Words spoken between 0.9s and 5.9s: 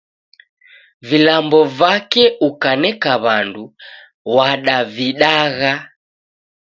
Vilambo vake ukaneka W'andu wadavidagha.